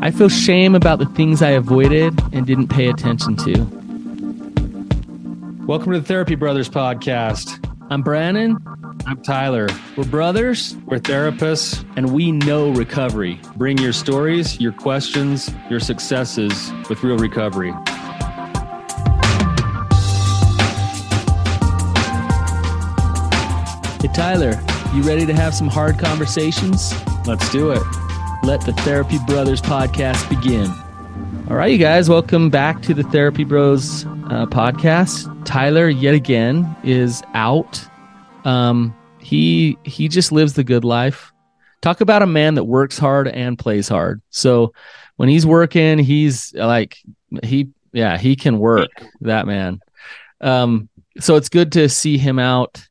[0.00, 3.62] I feel shame about the things I avoided and didn't pay attention to.
[5.66, 7.64] Welcome to the Therapy Brothers podcast.
[7.90, 8.58] I'm Brannon.
[9.06, 9.68] I'm Tyler.
[9.96, 11.84] We're brothers We're therapists.
[11.96, 13.40] and we know recovery.
[13.56, 17.72] Bring your stories, your questions, your successes with real recovery.
[24.00, 24.60] Hey, Tyler,
[24.94, 26.94] you ready to have some hard conversations?
[27.26, 27.82] Let's do it.
[28.42, 30.70] Let the Therapy Brothers podcast begin.
[31.50, 35.44] All right, you guys, welcome back to the Therapy Bros uh, podcast.
[35.44, 37.84] Tyler, yet again, is out.
[38.44, 41.32] Um, he he just lives the good life.
[41.82, 44.22] Talk about a man that works hard and plays hard.
[44.30, 44.72] So
[45.16, 46.98] when he's working, he's like
[47.42, 48.90] he yeah he can work.
[49.20, 49.80] That man.
[50.40, 50.88] Um,
[51.20, 52.87] so it's good to see him out.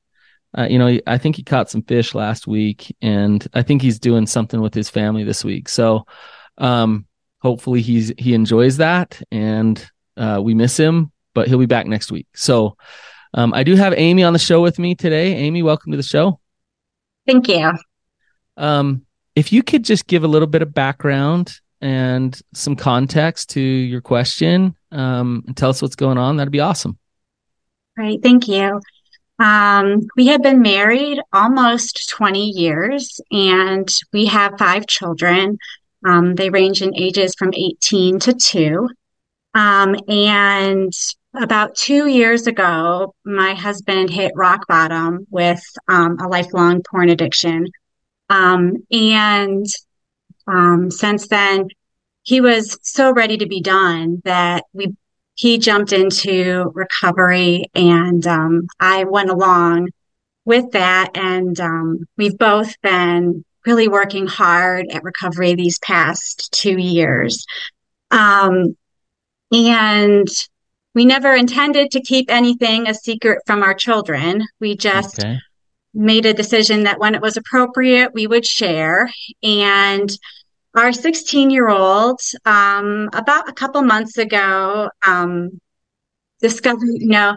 [0.57, 3.99] Uh, you know, I think he caught some fish last week, and I think he's
[3.99, 5.69] doing something with his family this week.
[5.69, 6.07] So,
[6.57, 7.05] um,
[7.39, 12.11] hopefully he's he enjoys that, and uh, we miss him, but he'll be back next
[12.11, 12.27] week.
[12.33, 12.75] So,
[13.35, 15.35] um, I do have Amy on the show with me today.
[15.35, 16.39] Amy, welcome to the show.
[17.27, 17.71] Thank you.
[18.55, 23.61] Um, if you could just give a little bit of background and some context to
[23.61, 26.97] your question, um, and tell us what's going on, that'd be awesome.
[27.95, 28.23] Great.
[28.23, 28.81] Thank you.
[29.39, 35.57] Um, we have been married almost 20 years and we have five children.
[36.05, 38.89] Um, they range in ages from 18 to 2.
[39.53, 40.93] Um, and
[41.35, 47.67] about two years ago, my husband hit rock bottom with um, a lifelong porn addiction.
[48.29, 49.65] Um, and
[50.47, 51.67] um, since then,
[52.23, 54.95] he was so ready to be done that we
[55.37, 59.89] he jumped into recovery and um, I went along
[60.45, 61.11] with that.
[61.15, 67.45] And um, we've both been really working hard at recovery these past two years.
[68.09, 68.75] Um,
[69.51, 70.27] and
[70.95, 74.47] we never intended to keep anything a secret from our children.
[74.59, 75.37] We just Okay.
[75.93, 79.11] made a decision that when it was appropriate, we would share.
[79.43, 80.09] And
[80.77, 85.59] our 16 year old, um, about a couple months ago, um,
[86.39, 87.35] discovered, you know,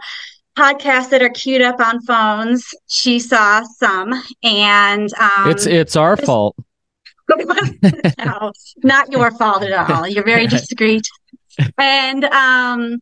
[0.55, 2.67] podcasts that are queued up on phones.
[2.87, 4.13] She saw some
[4.43, 6.55] and, um, it's it's our fault.
[8.19, 8.51] no,
[8.83, 10.07] not your fault at all.
[10.07, 11.07] You're very discreet.
[11.77, 12.99] And, um,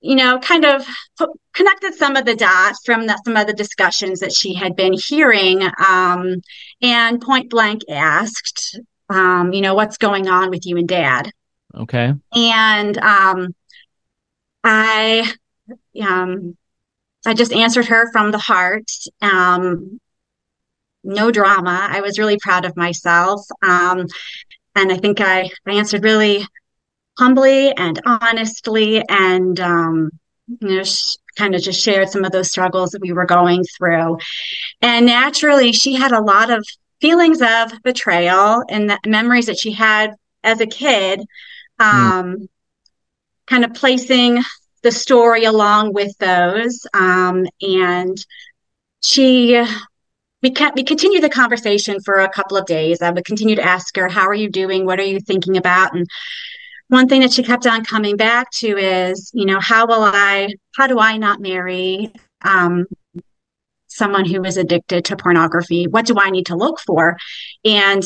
[0.00, 0.86] you know, kind of
[1.16, 4.74] put, connected some of the dots from the, some of the discussions that she had
[4.74, 6.36] been hearing, um,
[6.80, 8.80] and point blank asked,
[9.12, 11.30] um, you know, what's going on with you and dad?
[11.74, 12.14] Okay.
[12.34, 13.54] And um,
[14.64, 15.32] I,
[16.02, 16.56] um,
[17.24, 18.90] I just answered her from the heart.
[19.20, 20.00] Um,
[21.04, 21.88] no drama.
[21.90, 23.40] I was really proud of myself.
[23.62, 24.06] Um,
[24.74, 26.46] and I think I, I answered really
[27.18, 30.10] humbly and honestly and, um,
[30.60, 33.64] you know, sh- kind of just shared some of those struggles that we were going
[33.76, 34.18] through.
[34.80, 36.64] And naturally, she had a lot of
[37.02, 40.14] feelings of betrayal and the memories that she had
[40.44, 41.20] as a kid,
[41.78, 42.48] um,
[43.46, 44.40] kind of placing
[44.82, 46.86] the story along with those.
[46.94, 48.16] Um, and
[49.02, 49.62] she,
[50.42, 53.02] we can we continued the conversation for a couple of days.
[53.02, 54.86] I would continue to ask her, "How are you doing?
[54.86, 56.06] What are you thinking about?" And
[56.88, 60.54] one thing that she kept on coming back to is, you know, how will I?
[60.76, 62.12] How do I not marry
[62.44, 62.86] um,
[63.96, 65.86] someone who is addicted to pornography?
[65.86, 67.16] What do I need to look for?
[67.64, 68.02] And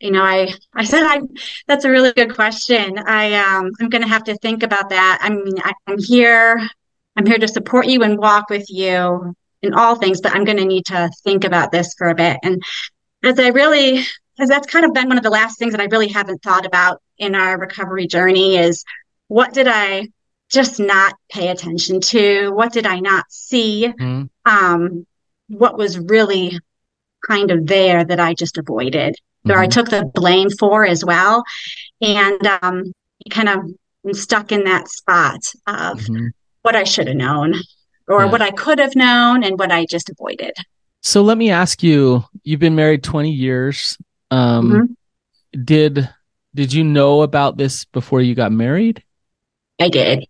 [0.00, 1.20] you know, I I said I
[1.66, 2.98] that's a really good question.
[2.98, 5.18] I um I'm going to have to think about that.
[5.20, 6.68] I mean, I, I'm here.
[7.16, 10.58] I'm here to support you and walk with you in all things, but I'm going
[10.58, 12.38] to need to think about this for a bit.
[12.44, 12.62] And
[13.24, 14.04] as I really,
[14.38, 16.64] as that's kind of been one of the last things that I really haven't thought
[16.64, 18.84] about in our recovery journey is
[19.26, 20.08] what did I
[20.50, 22.50] just not pay attention to?
[22.50, 23.92] What did I not see?
[23.98, 24.28] Mhm.
[24.44, 25.06] Um,
[25.48, 26.58] what was really
[27.26, 29.16] kind of there that I just avoided,
[29.48, 31.42] or I took the blame for as well.
[32.00, 32.92] And um,
[33.30, 36.30] kind of stuck in that spot of Mhm.
[36.62, 37.54] what I should have known
[38.06, 38.30] or Yeah.
[38.30, 40.54] what I could have known and what I just avoided.
[41.02, 43.96] So let me ask you: You've been married twenty years.
[44.30, 45.64] Um, Mhm.
[45.64, 46.08] Did
[46.54, 49.02] did you know about this before you got married?
[49.80, 50.26] I did.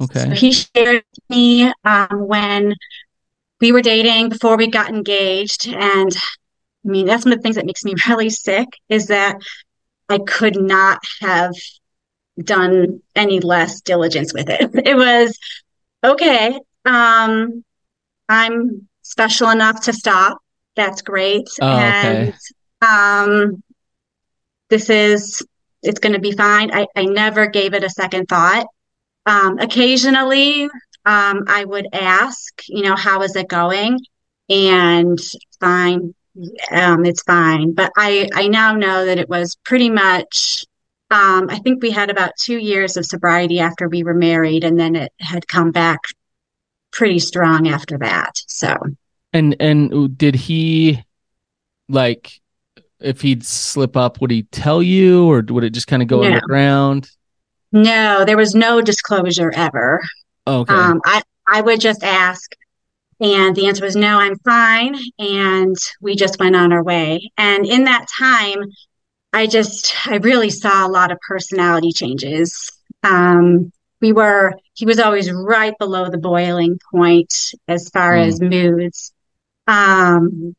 [0.00, 0.24] Okay.
[0.24, 2.74] So he shared with me um, when
[3.60, 5.68] we were dating before we got engaged.
[5.68, 6.14] And
[6.84, 9.36] I mean, that's one of the things that makes me really sick is that
[10.08, 11.54] I could not have
[12.38, 14.70] done any less diligence with it.
[14.86, 15.38] It was
[16.04, 16.58] okay.
[16.84, 17.64] Um,
[18.28, 20.38] I'm special enough to stop.
[20.74, 21.48] That's great.
[21.60, 22.32] Oh, okay.
[22.32, 22.34] And
[22.80, 23.62] um,
[24.70, 25.44] this is
[25.82, 26.72] it's going to be fine.
[26.72, 28.66] I, I never gave it a second thought.
[29.26, 30.64] Um, occasionally,
[31.04, 33.98] um, I would ask, you know, how is it going?
[34.48, 35.18] And
[35.60, 36.14] fine,
[36.70, 37.72] um, it's fine.
[37.72, 40.64] But I, I now know that it was pretty much,
[41.10, 44.78] um, I think we had about two years of sobriety after we were married, and
[44.78, 46.00] then it had come back
[46.90, 48.32] pretty strong after that.
[48.48, 48.76] So,
[49.32, 51.02] and and did he
[51.88, 52.40] like
[53.00, 56.20] if he'd slip up, would he tell you, or would it just kind of go
[56.22, 56.28] No.
[56.28, 57.10] underground?
[57.72, 60.00] No, there was no disclosure ever.
[60.46, 60.72] Okay.
[60.74, 62.50] Um, I, I would just ask,
[63.20, 64.96] and the answer was no, I'm fine.
[65.18, 67.30] And we just went on our way.
[67.36, 68.64] And in that time,
[69.32, 72.70] I just, I really saw a lot of personality changes.
[73.02, 77.32] Um, we were, he was always right below the boiling point
[77.68, 78.22] as far Hmm.
[78.22, 79.12] as moods.
[79.66, 80.54] Um,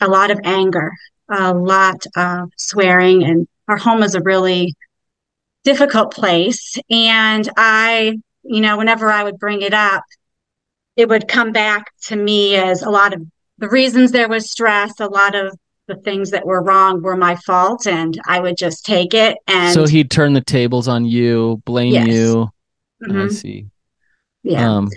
[0.00, 0.92] a lot of anger,
[1.28, 4.74] a lot of swearing, and our home was a really
[5.64, 6.78] difficult place.
[6.90, 10.04] And I, you know, whenever I would bring it up,
[10.96, 13.22] it would come back to me as a lot of
[13.58, 15.56] the reasons there was stress, a lot of
[15.86, 19.36] the things that were wrong were my fault, and I would just take it.
[19.46, 22.06] And so he'd turn the tables on you, blame Yes.
[22.06, 22.50] you.
[23.02, 23.66] I Mhm, see.
[24.42, 24.76] yeah.
[24.76, 24.90] Um,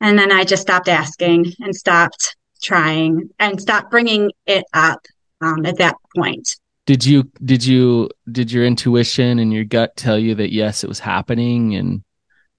[0.00, 5.00] and then I just stopped asking and stopped trying and stopped bringing it up
[5.40, 6.56] um, at that point.
[6.88, 10.88] Did you did you did your intuition and your gut tell you that yes, it
[10.88, 12.02] was happening and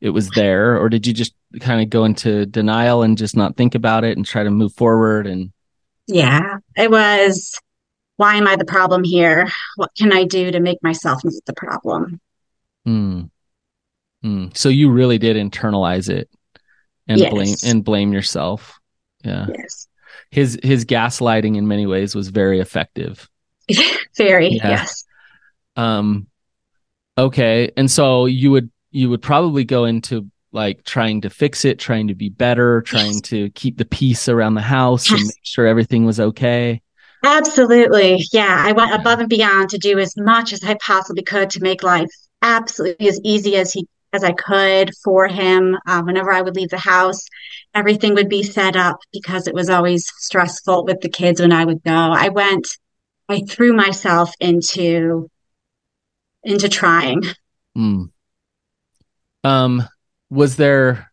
[0.02, 3.58] it was there, or did you just kind of go into denial and just not
[3.58, 5.26] think about it and try to move forward?
[5.26, 5.52] And
[6.06, 7.60] Yeah, it was.
[8.18, 9.50] Why am I the problem here?
[9.78, 12.22] What can I do to make myself not the problem?
[12.86, 13.24] hmm.
[14.22, 14.48] Hmm.
[14.54, 16.30] so you really did internalize it
[17.08, 17.32] and Yes.
[17.32, 18.80] blame and blame yourself.
[19.24, 19.48] Yeah.
[19.58, 19.88] Yes,
[20.30, 23.28] His his gaslighting in many ways was very effective.
[24.18, 24.50] very.
[24.50, 24.70] Yeah.
[24.70, 25.04] Yes.
[25.76, 26.28] Um
[27.18, 31.78] okay, and so you would you would probably go into like trying to fix it,
[31.78, 33.22] trying to be better, trying Yes.
[33.22, 36.82] to keep the peace around the house and make sure everything was okay.
[37.24, 38.24] Absolutely.
[38.32, 38.64] Yeah.
[38.66, 41.84] I went above and beyond to do as much as I possibly could to make
[41.84, 42.10] life
[42.42, 45.78] absolutely as easy as he as I could for him.
[45.86, 47.24] Um, whenever I would leave the house,
[47.76, 51.64] everything would be set up because it was always stressful with the kids when I
[51.64, 51.92] would go.
[51.94, 52.68] I went,
[53.30, 55.30] I threw myself into
[56.44, 57.24] into trying.
[57.76, 58.06] Hmm.
[59.44, 59.84] Um
[60.30, 61.12] was there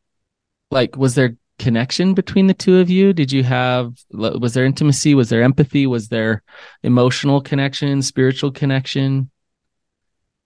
[0.70, 3.12] like was there connection between the two of you?
[3.12, 5.14] Did you have was there intimacy?
[5.14, 5.86] Was there empathy?
[5.86, 6.42] Was there
[6.82, 9.30] emotional connection, spiritual connection?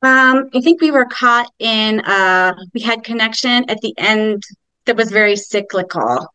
[0.02, 4.42] Um, I think we were caught in uh we had connection at the end
[4.86, 6.26] that was very cyclical.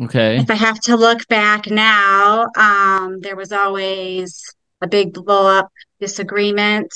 [0.00, 0.38] Okay.
[0.38, 4.42] If I have to look back now, um, there was always
[4.82, 5.70] a big blow up
[6.00, 6.92] disagreement.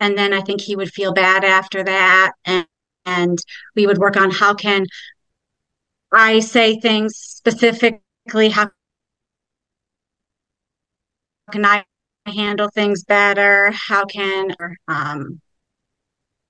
[0.00, 2.32] And then I think he would feel bad after that.
[2.44, 2.66] And,
[3.04, 3.38] and
[3.74, 4.86] we would work on how can
[6.12, 8.70] I say things specifically, how
[11.50, 11.84] can I
[12.26, 13.72] handle things better?
[13.72, 14.54] How can,
[14.86, 15.40] um,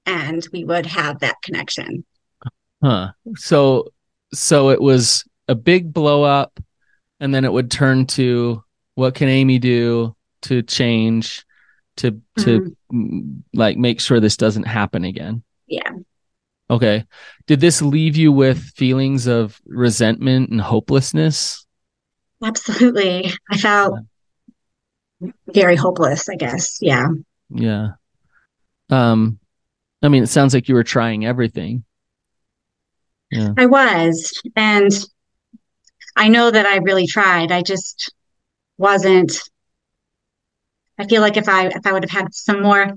[0.05, 2.05] and we would have that connection.
[2.83, 3.13] Huh.
[3.37, 3.89] So
[4.33, 6.61] so it was a big blow up
[7.21, 8.63] and then it would turn to
[8.95, 11.45] what can Amy do to change
[11.97, 15.43] to to mm, like make sure this doesn't happen again.
[15.67, 15.91] Yeah.
[16.71, 17.05] Okay.
[17.47, 21.67] Did this leave you with feelings of resentment and hopelessness?
[22.43, 23.33] Absolutely.
[23.51, 23.99] I felt
[25.53, 26.79] very hopeless, I guess.
[26.81, 27.09] Yeah.
[27.51, 27.89] Yeah.
[28.91, 29.39] Um
[30.03, 31.85] I mean it sounds like you were trying everything.
[33.31, 33.53] Yeah.
[33.57, 34.41] I was.
[34.57, 34.91] And
[36.17, 37.53] I know that I really tried.
[37.53, 38.13] I just
[38.77, 39.39] wasn't.
[40.99, 42.97] I feel like if I if I would have had some more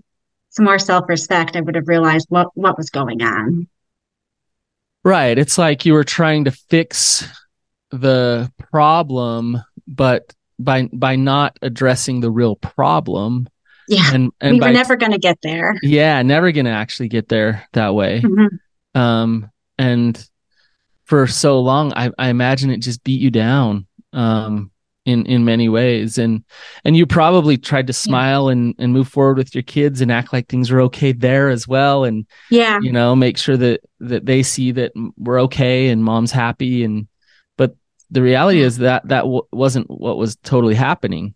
[0.49, 3.67] some more self-respect, I would have realized what what was going on.
[5.03, 5.37] Right.
[5.37, 7.27] It's like you were trying to fix
[7.91, 13.47] the problem, but by by not addressing the real problem
[13.87, 14.13] Yeah.
[14.13, 15.75] and and we by were never going to get there.
[15.81, 18.21] yeah, never gonna actually get there that way.
[18.21, 18.59] Mhm.
[18.93, 20.27] Um and
[21.05, 24.70] for so long I, I imagine it just beat you down um
[25.05, 26.17] in in many ways.
[26.17, 26.43] And
[26.85, 30.31] and you probably tried to smile and and move forward with your kids and act
[30.33, 32.03] like things were okay there as well.
[32.03, 32.79] And Yeah.
[32.81, 36.83] you know make sure that that they see that we're okay and mom's happy.
[36.83, 37.07] And
[37.57, 37.75] but
[38.11, 41.33] the reality is that that w- wasn't what was totally happening.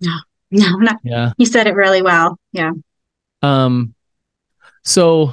[0.00, 0.12] No,
[0.50, 1.32] No, not, yeah.
[1.36, 2.38] You said it really well.
[2.52, 2.70] Yeah.
[3.42, 3.94] um
[4.84, 5.32] so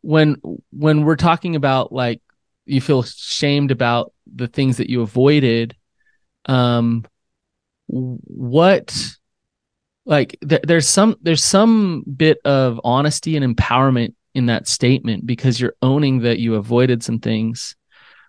[0.00, 0.36] when
[0.70, 2.20] when we're talking about like
[2.64, 5.76] you feel shamed about the things that you avoided
[6.46, 7.04] um
[7.88, 8.94] what
[10.06, 15.60] like th- there's some there's some bit of honesty and empowerment in that statement because
[15.60, 17.76] you're owning that you avoided some things.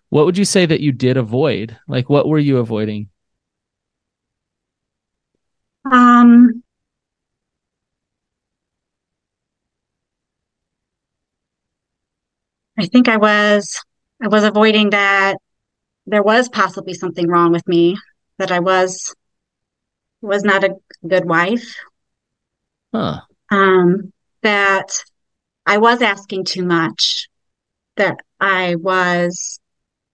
[0.10, 1.77] What would you say that you did avoid?
[1.88, 3.10] Like what were you avoiding?
[5.86, 6.63] Um,
[12.77, 13.79] I think I was
[14.22, 15.38] I was avoiding that
[16.05, 17.98] there was possibly something wrong with me,
[18.38, 19.13] that I was
[20.22, 20.75] was not a
[21.07, 21.75] good wife.
[22.93, 23.22] Huh.
[23.51, 25.03] Um, that
[25.65, 27.27] I was asking too much,
[27.98, 29.60] that I was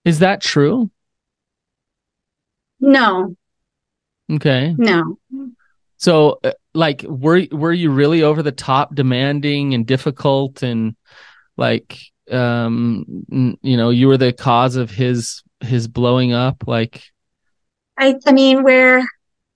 [0.04, 0.90] Is that true?
[2.80, 3.34] no,
[4.32, 4.74] Okay.
[4.78, 5.18] no.
[5.98, 10.94] So uh, like were were you really over the top demanding and difficult and
[11.56, 11.98] like
[12.30, 13.04] um
[13.62, 17.02] you know you were the cause of his his blowing up like
[17.96, 19.02] I I mean where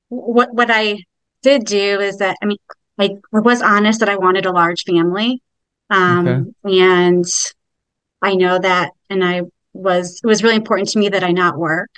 [0.08, 0.98] what what I
[1.42, 2.58] did do is that I mean
[2.98, 5.42] I, I was honest that I wanted a large family.
[5.90, 7.24] Um and
[8.22, 9.42] I know that and I
[9.72, 11.90] was it was really important to me that I not work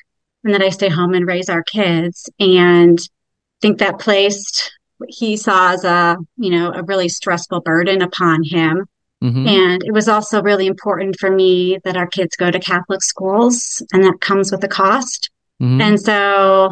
[0.45, 5.11] and that I stay home and raise our kids and I think that placed what
[5.11, 8.87] he saw as a you know a really stressful burden upon him
[9.27, 9.47] mhm.
[9.49, 13.83] and it was also really important for me that our kids go to Catholic schools
[13.93, 15.31] and that comes with a cost
[15.61, 15.81] Mhm.
[15.81, 16.71] and so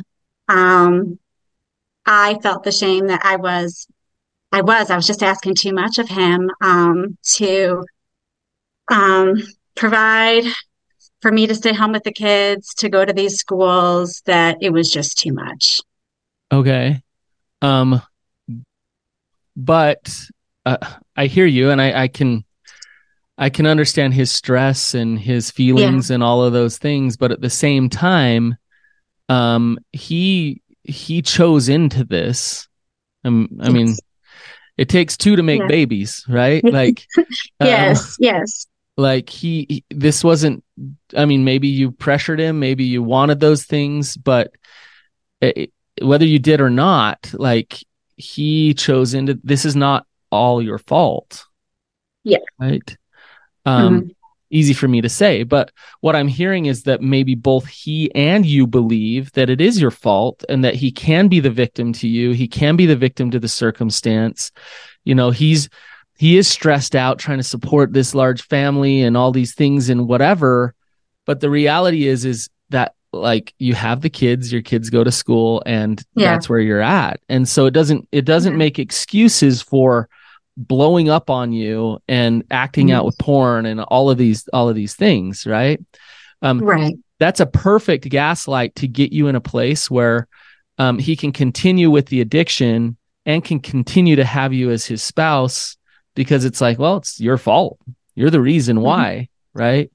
[0.49, 1.19] um,
[2.05, 3.87] I felt the shame that I was,
[4.53, 7.85] I was, I was just asking too much of him um, to
[8.91, 9.35] um,
[9.75, 10.45] provide
[11.23, 14.71] for me to stay home with the kids, to go to these schools, that it
[14.71, 15.81] was just too much.
[16.53, 17.03] Okay.
[17.63, 18.03] Um
[19.57, 20.15] but
[20.67, 20.77] uh,
[21.17, 22.45] I hear you and I I can
[23.37, 27.41] I can understand his stress and his feelings and all of those things but at
[27.41, 28.57] the same time
[29.29, 32.69] um he he chose into this.
[33.25, 34.01] Um I mean Yes.
[34.77, 35.69] it takes two to make Yeah.
[35.69, 36.63] babies, right?
[36.73, 37.07] Like
[37.61, 38.67] um, Yes, yes,
[38.97, 40.63] like he, he this wasn't
[41.17, 44.53] i mean maybe you pressured him maybe you wanted those things but
[45.41, 47.85] it, whether you did or not like
[48.17, 51.45] he chose into this is not all your fault.
[52.25, 52.39] Yeah.
[52.59, 52.97] right?
[53.67, 54.11] Um Mhm.
[54.51, 58.47] easy for me to say but what i'm hearing is that maybe both he and
[58.47, 62.07] you believe that it is your fault and that he can be the victim to
[62.07, 62.31] you.
[62.33, 64.53] He can be the victim to the circumstance.
[65.05, 65.69] You know he's
[66.19, 70.07] he is stressed out trying to support this large family and all these things and
[70.07, 70.75] whatever.
[71.27, 75.11] But the reality is is that like you have the kids your kids go to
[75.13, 76.33] school and Yeah.
[76.33, 77.19] that's where you're at.
[77.29, 80.09] And so it doesn't it doesn't make excuses for
[80.57, 82.95] blowing up on you and acting Mhm.
[82.95, 85.81] out with porn and all of these all of these things right
[86.43, 90.29] um right, that's a perfect gaslight to get you in a place where
[90.79, 92.97] um, he can continue with the addiction
[93.27, 95.77] and can continue to have you as his spouse
[96.17, 97.79] because it's like, well, it's your fault.
[98.17, 99.91] You're the reason why, right?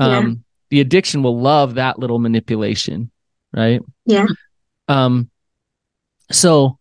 [0.00, 0.10] Mm-hmm.
[0.10, 0.18] Yeah.
[0.18, 3.10] Um, the addiction will love that little manipulation,
[3.52, 3.82] right?
[4.06, 4.26] yeah,
[4.88, 5.28] Um,
[6.32, 6.78] so,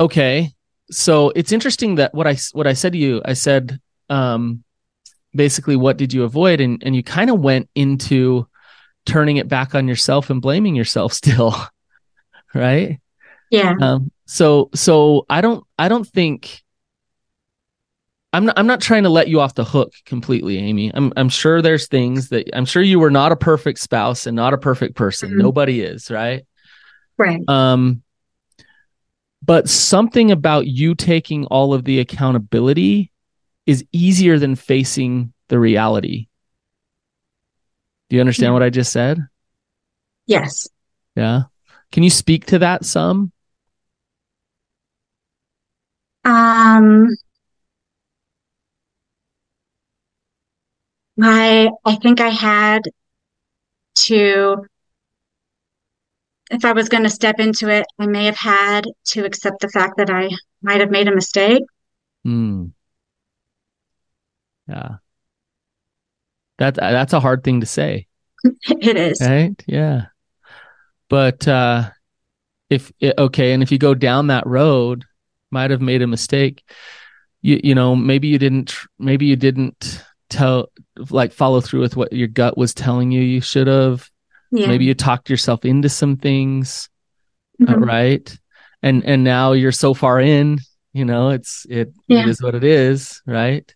[0.00, 0.50] okay,
[0.90, 4.64] so it's interesting that what I what I said to you, I said, um,
[5.34, 8.46] basically, what did you avoid, and and you kind of went into
[9.06, 11.54] turning it back on yourself and blaming yourself still,
[12.54, 13.00] right?
[13.50, 16.62] yeah, Um, so so I don't I don't think
[18.32, 20.92] I'm not I'm not trying to let you off the hook completely, Amy.
[20.94, 24.36] I'm I'm sure there's things that I'm sure you were not a perfect spouse and
[24.36, 25.30] not a perfect person.
[25.30, 25.38] Mhm.
[25.38, 26.44] Nobody is, right?
[27.18, 28.02] right, Um
[29.42, 33.10] but something about you taking all of the accountability
[33.66, 36.28] is easier than facing the reality.
[38.08, 39.18] Do you understand what I just said?
[40.26, 40.68] yes.
[41.16, 41.42] Yeah.
[41.92, 43.32] Can you speak to that some?
[46.24, 47.08] Um,
[51.20, 52.82] I I think I had
[53.96, 54.66] to,
[56.50, 59.68] if I was going to step into it, I may have had to accept the
[59.68, 60.30] fact that I
[60.62, 61.62] might have made a mistake.
[62.24, 62.66] Hmm.
[64.68, 64.96] Yeah.
[66.58, 68.06] That that's a hard thing to say,
[68.68, 69.20] It is.
[69.20, 69.54] right?
[69.66, 70.06] Yeah.
[71.08, 71.90] But uh
[72.68, 75.04] if i- okay, and if you go down that road,
[75.50, 76.62] might have made a mistake.
[77.42, 80.70] You you know, maybe you didn't maybe you didn't tell
[81.08, 84.08] like follow through with what your gut was telling you you should have.
[84.50, 84.66] Yeah.
[84.68, 86.88] Maybe you talked yourself into some things.
[87.60, 87.84] Mhm.
[87.86, 88.38] right
[88.82, 90.60] and and now you're so far in
[90.94, 92.20] you know it's it Yeah.
[92.22, 93.70] it is what it is right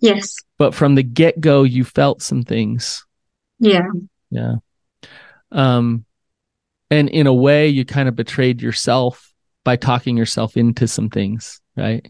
[0.00, 0.36] Yes.
[0.58, 3.06] but from the get-go you felt some things
[3.58, 3.88] Yeah.
[4.30, 4.56] yeah
[5.50, 6.04] um
[6.90, 9.32] and in a way you kind of betrayed yourself
[9.64, 12.06] by talking yourself into some things, right?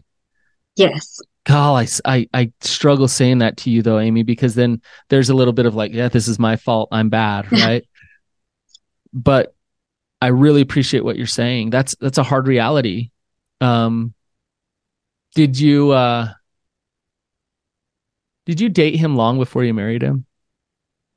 [0.75, 1.21] Yes.
[1.47, 5.33] God, I, I, I struggle saying that to you though, Amy, because then there's a
[5.33, 6.89] little bit of like, yeah, this is my fault.
[6.91, 7.85] I'm bad, right?
[9.13, 9.55] but
[10.21, 11.69] I really appreciate what you're saying.
[11.69, 13.11] That's that's a hard reality.
[13.61, 14.13] Um,
[15.35, 16.29] did you uh,
[18.45, 20.25] did you date him long before you married him?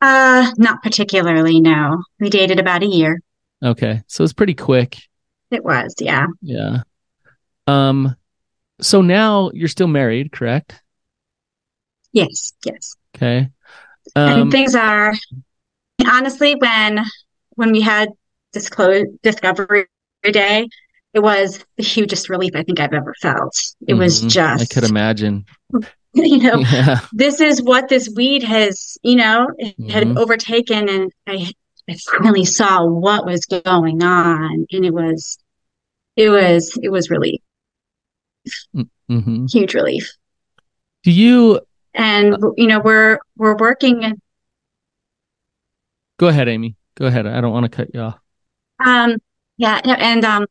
[0.01, 1.61] Uh, not particularly.
[1.61, 3.21] No, we dated about a year.
[3.63, 4.97] Okay, so it's pretty quick.
[5.51, 6.27] It was, yeah.
[6.41, 6.83] Yeah.
[7.67, 8.17] Um,
[8.81, 10.83] so now you're still married, correct?
[12.13, 12.95] Yes, yes.
[13.17, 13.51] Okay.
[14.27, 15.15] and Um, things are
[16.07, 17.01] honestly when
[17.57, 18.11] when we had
[18.53, 19.87] disclose discovery
[20.25, 20.69] day,
[21.15, 23.55] it was the hugest relief I think I've ever felt.
[23.87, 25.45] It was mhm, just I could imagine.
[26.15, 27.01] you know, Yeah.
[27.13, 31.53] this is what this weed has, you know, it had overtaken and I
[31.89, 35.39] I finally saw what was going on and it was
[36.17, 37.41] it was it was relief,
[39.09, 40.13] hmm huge relief.
[41.03, 41.61] Do you
[41.95, 44.21] And you know, we're we're working
[46.19, 46.77] go ahead, Amy?
[46.97, 47.27] Go ahead.
[47.27, 48.19] I don't want to cut you off.
[48.85, 49.17] Um,
[49.57, 50.47] yeah, and um,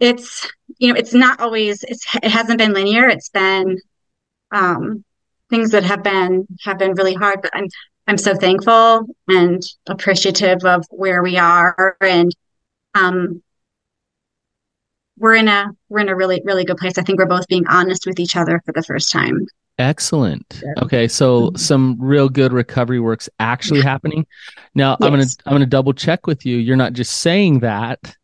[0.00, 3.08] it's you know, it's not always it's it hasn't been linear.
[3.08, 3.78] It's been
[4.50, 5.04] um
[5.50, 7.68] things that have been have been really hard, but I'm
[8.06, 12.30] I'm so thankful and appreciative of where we are and
[12.94, 13.42] um
[15.18, 16.98] we're in a we're in a really really good place.
[16.98, 19.46] I think we're both being honest with each other for the first time.
[19.78, 20.62] Excellent.
[20.82, 21.58] Okay, so Mhm.
[21.58, 24.24] some real good recovery work's actually happening.
[24.74, 26.56] Now, I'm gonna I'm gonna double check with you.
[26.58, 28.14] You're not just saying that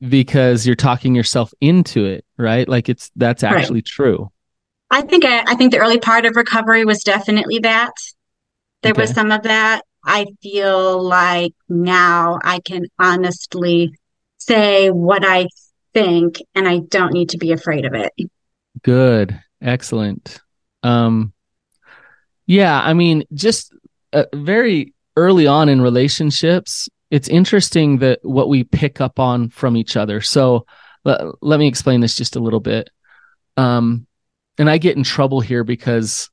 [0.00, 2.68] because you're talking yourself into it, right?
[2.68, 3.54] Like it's that's Right.
[3.56, 4.30] actually true.
[4.90, 7.92] I think I, I think the early part of recovery was definitely that.
[8.82, 9.82] There was some of that.
[10.04, 13.92] I feel like now I can honestly
[14.38, 15.48] say what I
[15.94, 18.12] think and I don't need to be afraid of it.
[18.82, 19.40] Good.
[19.62, 20.40] Excellent.
[20.82, 21.32] Um
[22.46, 23.72] yeah, I mean just
[24.12, 29.76] uh, very early on in relationships, it's interesting that what we pick up on from
[29.76, 30.20] each other.
[30.20, 30.66] So
[31.04, 32.90] let, let me explain this just a little bit.
[33.56, 34.06] Um
[34.58, 36.30] and I get in trouble here because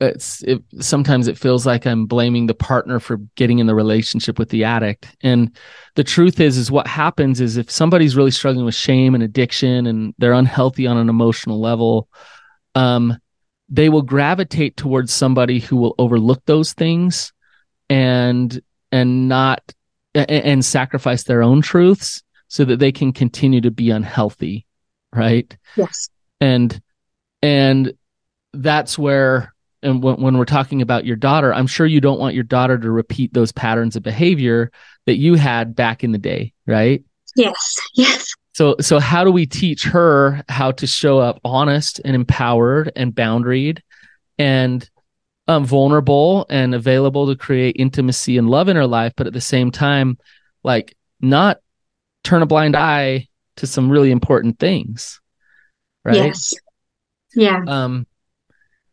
[0.00, 4.38] it's it, sometimes it feels like I'm blaming the partner for getting in the relationship
[4.38, 5.16] with the addict.
[5.22, 5.56] And
[5.94, 9.86] the truth is, is what happens is if somebody's really struggling with shame and addiction
[9.86, 12.08] and they're unhealthy on an emotional level,
[12.74, 13.16] um,
[13.68, 17.32] they will gravitate towards somebody who will overlook those things
[17.88, 19.72] and and not
[20.14, 24.66] and, and sacrifice their own truths so that they can continue to be unhealthy,
[25.12, 25.56] right?
[25.76, 26.08] Yes.
[26.40, 26.80] and
[27.42, 27.94] and
[28.52, 29.53] that's where
[29.84, 32.76] and when, when we're talking about your daughter i'm sure you don't want your daughter
[32.78, 34.70] to repeat those patterns of behavior
[35.06, 37.02] that you had back in the day right
[37.36, 37.78] Yes.
[37.94, 38.32] Yes.
[38.52, 43.12] so so how do we teach her how to show up honest and empowered and
[43.14, 43.80] boundaried
[44.38, 44.88] and
[45.46, 49.40] um, vulnerable and available to create intimacy and love in her life but at the
[49.40, 50.16] same time
[50.62, 51.58] like not
[52.22, 55.20] turn a blind eye to some really important things
[56.04, 56.54] right Yes.
[57.34, 57.60] Yeah.
[57.66, 58.06] um,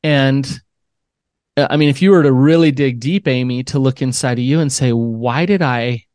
[0.03, 0.45] and
[1.57, 4.59] I mean, if you were to really dig deep, Amy, to look inside of you
[4.59, 6.05] and say, why did I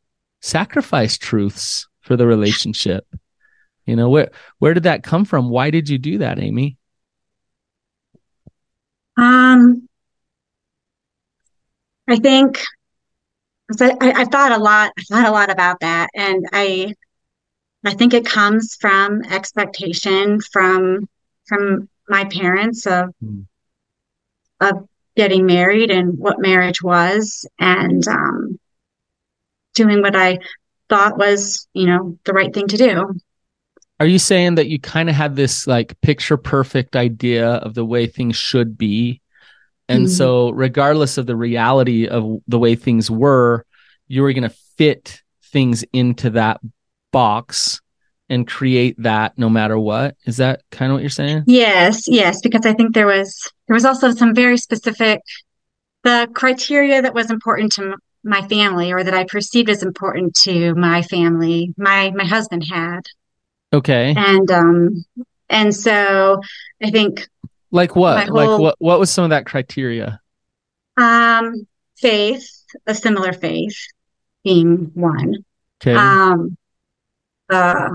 [0.41, 3.05] sacrifice truths for the relationship?
[3.85, 5.49] You know, where where did that come from?
[5.49, 6.77] Why did you do that, Amy?
[9.15, 9.87] Um,
[12.07, 12.61] I think
[13.79, 16.93] I, I thought a lot, I thought a lot about that, and I,
[17.85, 21.07] I think it comes from expectation from
[21.45, 23.41] from my parents of Hmm.
[24.59, 28.59] of getting married and what marriage was, and um,
[29.73, 30.39] doing what I
[30.87, 33.13] thought was, you know, the right thing to do.
[33.99, 37.83] Are you saying that you kind of had this like picture perfect idea of the
[37.83, 39.21] way things should be?
[39.89, 40.09] And Mhm.
[40.09, 43.65] so, regardless of the reality of the way things were,
[44.07, 46.61] you were going to fit things into that
[47.11, 47.81] box
[48.29, 50.15] and create that no matter what.
[50.25, 51.43] Is that kind of what you're saying?
[51.47, 55.21] Yes, yes, because I think there was there was also some very specific
[56.03, 60.35] the criteria that was important to m- my family or that I perceived as important
[60.43, 61.73] to my family.
[61.77, 63.01] My my husband had,
[63.73, 64.13] Okay.
[64.15, 65.05] and um,
[65.49, 66.39] and so
[66.83, 67.27] I think
[67.71, 68.15] Like what?
[68.17, 68.75] my Like what?
[68.79, 70.19] What was some of that criteria?
[70.97, 72.49] um, faith,
[72.87, 73.77] a similar faith,
[74.43, 75.35] being one.
[75.81, 75.95] Okay.
[75.95, 76.57] um,
[77.49, 77.89] uh,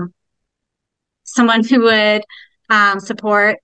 [1.23, 2.23] someone who would
[2.69, 3.57] um, support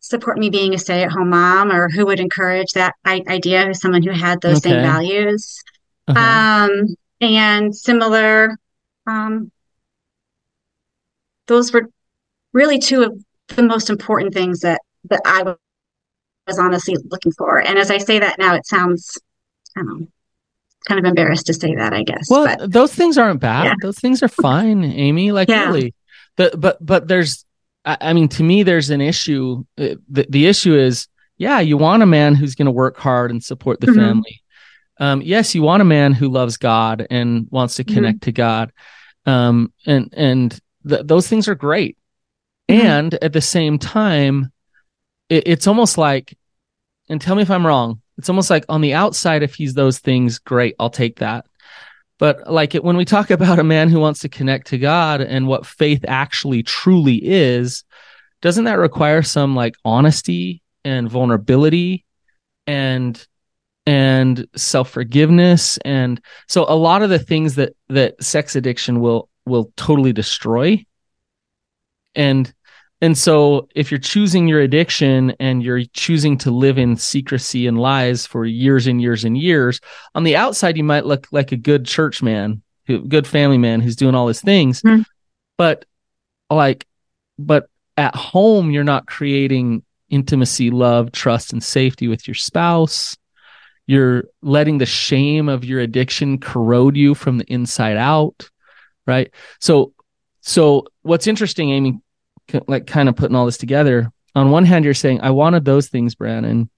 [0.00, 4.10] support me being a stay-at-home mom, or who would encourage that I- idea, someone who
[4.10, 5.62] had those same values,
[6.08, 6.18] Uh-huh.
[6.18, 8.56] um, and similar,
[9.06, 9.52] um,
[11.46, 11.88] those were
[12.52, 15.42] really two of the most important things that that I
[16.46, 17.58] was honestly looking for.
[17.60, 19.18] And as I say that now, it sounds,
[19.76, 20.06] I don't know,
[20.88, 22.26] kind of embarrassed to say that, I guess.
[22.28, 23.64] Well, but, those things aren't bad.
[23.64, 23.74] Yeah.
[23.82, 25.30] Those things are fine, Amy.
[25.32, 25.66] Like Yeah.
[25.66, 25.94] really,
[26.36, 27.44] but but but there's,
[27.84, 29.64] I, I mean, to me, there's an issue.
[29.78, 33.30] Uh, The the issue is, yeah, you want a man who's going to work hard
[33.30, 33.96] and support the Mhm.
[33.96, 34.42] family.
[35.00, 37.94] Um, yes, you want a man who loves God and wants to Mhm.
[37.94, 38.72] connect to God.
[39.26, 41.96] Um, and and th- those things are great.
[42.68, 42.80] Mhm.
[42.80, 44.52] And at the same time,
[45.28, 46.36] it, it's almost like,
[47.08, 48.00] and tell me if I'm wrong.
[48.18, 51.46] It's almost like on the outside, if he's those things, great, I'll take that.
[52.22, 55.48] But like when we talk about a man who wants to connect to God and
[55.48, 57.82] what faith actually truly is,
[58.42, 62.04] doesn't that require some like honesty and vulnerability
[62.64, 63.26] and
[63.86, 65.78] and self-forgiveness?
[65.78, 70.86] And so a lot of the things that that sex addiction will will totally destroy.
[72.14, 72.54] And
[73.02, 77.78] and so if you're choosing your addiction and you're choosing to live in secrecy and
[77.78, 79.80] lies for years and years and years
[80.14, 82.62] on the outside you might look like a good church man
[83.08, 84.80] good family man who's doing all his things.
[84.82, 85.04] Mhm.
[85.58, 85.84] but
[86.50, 86.86] like
[87.38, 93.16] but at home you're not creating intimacy love trust and safety with your spouse.
[93.86, 98.48] You're letting the shame of your addiction corrode you from the inside out
[99.06, 99.30] right?
[99.58, 99.92] So
[100.40, 101.98] so what's interesting amy
[102.66, 105.88] like kind of putting all this together on one hand you're saying i wanted those
[105.88, 106.68] things Brannon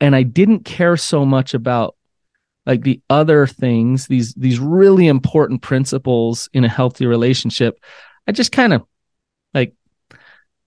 [0.00, 1.96] and i didn't care so much about
[2.64, 7.78] like the other things these these really important principles in a healthy relationship
[8.26, 8.82] i just kind of
[9.52, 9.74] like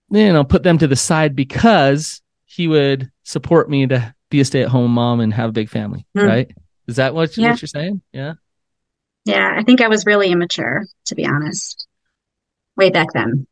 [0.09, 4.45] you know put them to the side because he would support me to be a
[4.45, 6.25] stay-at-home mom and have a big family Hmm.
[6.25, 6.51] right
[6.87, 7.51] is that what, Yeah.
[7.51, 8.33] what you're saying yeah
[9.27, 11.87] yeah, I think I was really immature, to be honest,
[12.77, 13.47] way back then.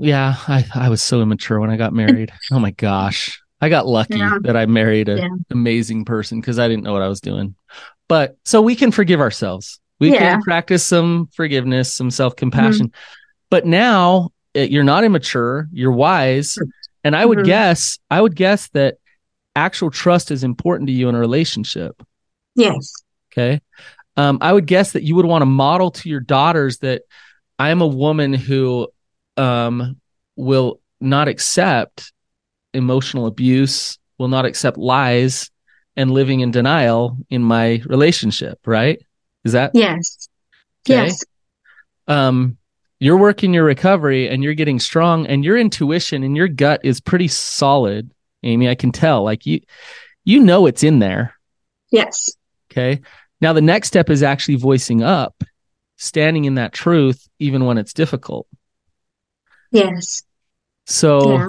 [0.00, 2.32] Yeah, I, I was so immature when I got married.
[2.50, 3.40] oh my gosh.
[3.60, 4.38] I got lucky Yeah.
[4.42, 5.28] that I married an Yeah.
[5.50, 7.54] amazing person because I didn't know what I was doing.
[8.08, 9.78] But so we can forgive ourselves.
[9.98, 10.18] We Yeah.
[10.32, 12.86] can practice some forgiveness, some self compassion.
[12.88, 13.00] Mm-hmm.
[13.50, 16.58] But now eh, you're not immature, you're wise.
[17.04, 17.44] And I would Mhm.
[17.44, 18.96] guess, I would guess that
[19.54, 22.02] actual trust is important to you in a relationship.
[22.56, 22.92] Yes.
[23.32, 23.60] Okay.
[24.16, 27.02] Um, I would guess that you would want to model to your daughters that
[27.58, 28.88] I am a woman who
[29.40, 29.96] um,
[30.36, 32.12] will not accept
[32.74, 35.50] emotional abuse, will not accept lies,
[35.96, 38.58] and living in denial in my relationship.
[38.66, 39.00] Right?
[39.44, 40.28] Is that Yes.
[40.86, 41.06] Okay.
[41.06, 41.24] Yes.
[42.08, 42.56] um,
[42.98, 47.00] you're working your recovery and you're getting strong, and your intuition and your gut is
[47.00, 48.10] pretty solid,
[48.42, 48.68] Amy.
[48.68, 49.24] I can tell.
[49.24, 49.60] Like you,
[50.24, 51.34] you know it's in there.
[51.90, 52.32] Yes.
[52.70, 53.00] Okay.
[53.40, 55.42] Now the next step is actually voicing up,
[55.96, 58.46] standing in that truth, even when it's difficult.
[59.70, 60.22] Yes.
[60.86, 61.48] So Yeah.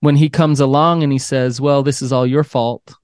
[0.00, 2.94] when he comes along and he says, Well, this is all your fault,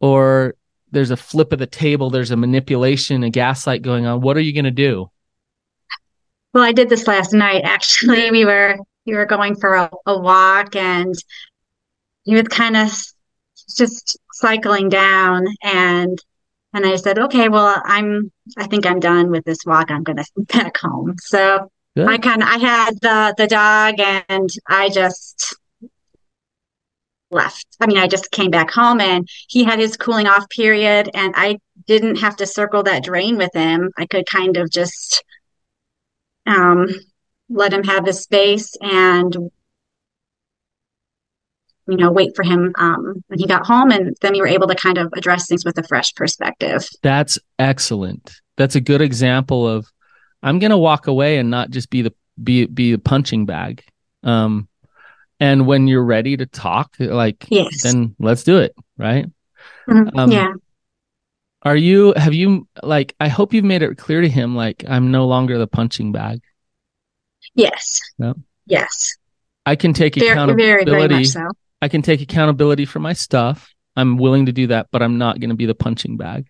[0.00, 0.54] or
[0.90, 4.40] there's a flip of the table, there's a manipulation, a gaslight going on, what are
[4.40, 5.10] you going to do?
[6.52, 7.62] Well, I did this last night.
[7.64, 11.14] Actually, we were we were going for a, a walk, and
[12.24, 12.90] he was kind of
[13.76, 16.18] just cycling down, and
[16.72, 19.90] and I said, okay, well, I'm I think I'm done with this walk.
[19.90, 21.16] I'm going to back home.
[21.18, 22.08] So Good.
[22.08, 23.94] I kind of I had the the dog,
[24.28, 25.54] and I just
[27.30, 27.66] left.
[27.80, 31.34] I mean, I just came back home, and he had his cooling off period, and
[31.36, 33.90] I didn't have to circle that drain with him.
[33.96, 35.22] I could kind of just
[36.46, 36.88] um,
[37.48, 39.34] let him have his space and
[41.86, 44.66] you know wait for him um, when he got home and then we were able
[44.66, 48.32] to kind of address things with a fresh perspective That's excellent.
[48.56, 49.86] That's a good example of
[50.44, 53.82] I'm going to walk away and not just be the be be a punching bag.
[54.22, 54.68] Um,
[55.40, 59.26] and when you're ready to talk, like yes then let's do it, right?
[59.88, 60.10] Mhm.
[60.18, 60.52] um, yeah
[61.62, 65.10] Are you have you like I hope you've made it clear to him like I'm
[65.10, 66.42] no longer the punching bag.
[67.54, 68.36] yes Yep.
[68.66, 69.16] yes
[69.66, 71.08] I can take very very accountability.
[71.08, 71.48] very much so
[71.80, 73.70] I can take accountability for my stuff.
[73.96, 76.46] I'm willing to do that, but I'm not going to be the punching bag.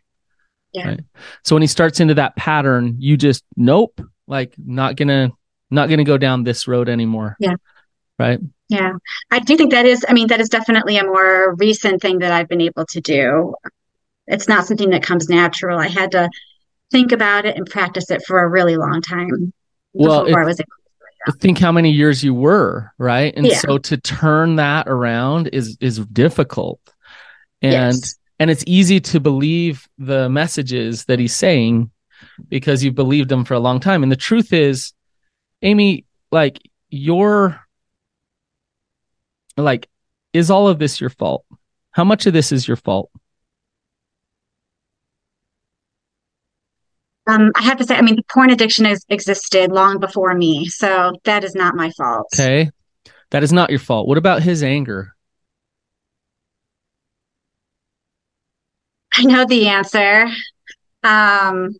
[0.74, 1.00] Yeah Right.
[1.44, 5.30] So when he starts into that pattern, you just nope, like not to
[5.70, 7.37] not to go down this road anymore.
[7.40, 7.54] Yeah.
[8.18, 8.40] Right?
[8.70, 8.92] yeah
[9.30, 12.32] i do think that is i mean that is definitely a more recent thing that
[12.32, 13.54] i've been able to do
[14.26, 16.30] it's not something that comes natural i had to
[16.90, 19.52] think about it and practice it for a really long time
[19.92, 20.60] Well, before it- i was
[21.40, 23.32] Think how many years you were, right?
[23.37, 23.56] And Yeah.
[23.58, 26.80] so to turn that around is is difficult.
[27.62, 31.90] And yes and it's easy to believe the messages that he's saying
[32.48, 34.92] because you've believed them for a long time and the truth is
[35.62, 36.58] Amy, like
[36.90, 37.60] your
[39.56, 39.88] like
[40.32, 41.44] is all of this your fault?
[41.92, 43.10] How much of this is your fault?
[47.26, 51.12] Um, I have to say, I mean, porn addiction has existed long before me, so
[51.24, 52.26] that is not my fault.
[52.34, 52.70] Okay.
[53.30, 54.06] That is not your fault.
[54.06, 55.14] What about his anger?
[59.16, 60.27] I know the answer.
[61.03, 61.77] Um,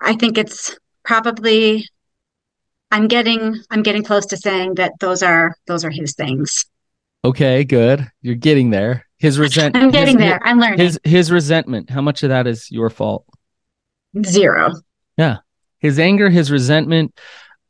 [0.00, 1.88] I think it's probably
[2.90, 6.66] I'm getting I'm getting close to saying that those are those are his things.
[7.24, 8.06] Okay, good.
[8.22, 9.06] You're getting there.
[9.18, 9.84] His resentment.
[9.84, 10.40] I'm getting his, there.
[10.44, 10.78] I'm learning.
[10.78, 11.90] His his resentment.
[11.90, 13.24] How much of that is your fault?
[14.24, 14.72] Zero.
[15.16, 15.38] Yeah.
[15.78, 17.18] His anger, his resentment,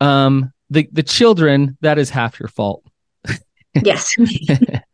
[0.01, 1.77] um, the the children.
[1.81, 2.85] That is half your fault.
[3.83, 4.17] Yes.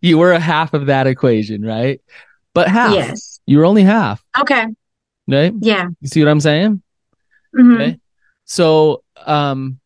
[0.00, 2.00] you were a half of that equation, right?
[2.54, 2.94] But half.
[2.94, 3.40] yes.
[3.46, 4.66] You were only half, Okay.
[5.28, 5.52] right?
[5.60, 5.88] Yeah.
[6.00, 6.82] You see what I'm saying?
[7.54, 7.74] Mhm.
[7.74, 8.00] Okay.
[8.44, 9.80] So, um,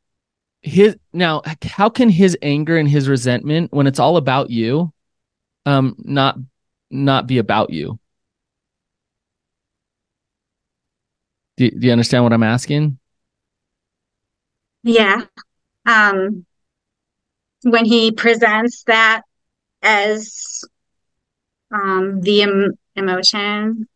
[0.62, 4.92] his now, how can his anger and his resentment, when it's all about you,
[5.66, 6.36] um, not
[6.90, 7.98] not be about you?
[11.56, 12.98] Do, do you understand what I'm asking?
[14.82, 15.22] Yeah.
[15.86, 16.46] Um,
[17.62, 19.22] when he presents that
[19.82, 20.64] as
[21.72, 23.88] um, the em emotion,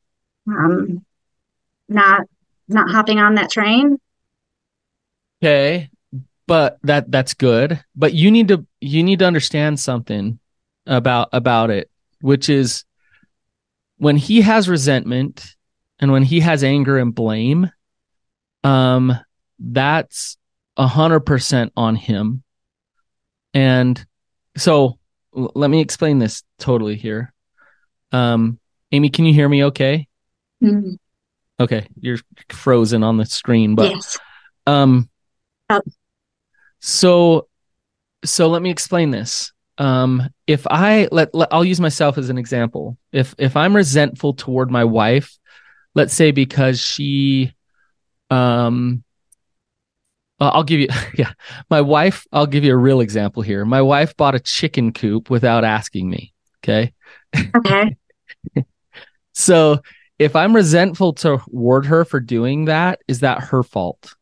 [0.49, 1.05] um,
[1.89, 2.23] not
[2.69, 3.99] not hopping on that train.
[5.43, 5.91] Okay,
[6.47, 7.83] but that that's good.
[7.95, 10.39] But you need to you need to understand something
[10.87, 12.85] about about it, which is
[13.99, 15.55] when he has resentment
[15.99, 17.71] and when he has anger and blame,
[18.63, 19.17] um,
[19.59, 20.37] that's
[20.77, 22.43] a hundred percent on him.
[23.53, 24.05] And
[24.57, 24.99] so
[25.37, 27.33] l- let me explain this totally here.
[28.13, 28.59] Um,
[28.93, 30.09] Amy, can you hear me okay?
[30.63, 30.99] Mhm.
[31.61, 32.19] Okay, you're
[32.51, 34.19] frozen on the screen, but Yes.
[34.67, 35.09] um
[35.71, 35.81] Oh.
[36.81, 37.49] so
[38.25, 39.53] so let me explain this.
[39.79, 42.97] Um if I let, let I'll use myself as an example.
[43.13, 45.37] If if I'm resentful toward my wife,
[45.95, 47.53] let's say because she
[48.31, 49.04] um
[50.41, 51.33] uh, I'll give you yeah,
[51.71, 53.65] my wife, I'll give you a real example here.
[53.65, 56.93] My wife bought a chicken coop without asking me, okay?
[57.57, 57.97] Okay.
[59.33, 59.81] So
[60.19, 64.15] if I'm resentful toward her for doing that, is that her fault?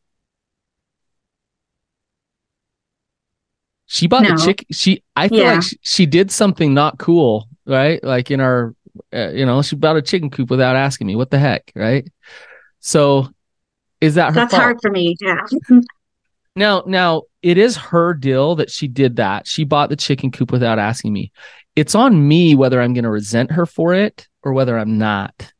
[3.85, 4.29] She bought No.
[4.29, 4.65] the chicken.
[4.71, 5.53] She, I feel Yeah.
[5.53, 8.03] like she, she did something not cool, right?
[8.03, 8.73] Like in our,
[9.13, 11.15] uh, you know, she bought a chicken coop without asking me.
[11.15, 12.07] What the heck, right?
[12.79, 13.29] So,
[14.01, 14.61] is that her That's fault?
[14.63, 15.15] hard for me.
[15.21, 15.37] Yeah.
[16.55, 19.47] Now, now it is her deal that she did that.
[19.47, 21.31] She bought the chicken coop without asking me.
[21.75, 25.51] It's on me whether I'm going to resent her for it or whether I'm not.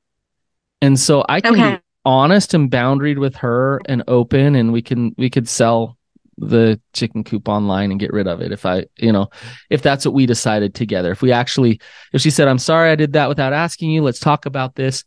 [0.81, 1.75] And so I can Okay.
[1.75, 5.97] be honest and boundaried with her and open, and we can we could sell
[6.37, 9.29] the chicken coop online and get rid of it if I, you know,
[9.69, 11.11] if that's what we decided together.
[11.11, 11.79] If we actually,
[12.11, 14.03] if she said, "I'm sorry, I did that without asking you.
[14.03, 15.05] Let's talk about this."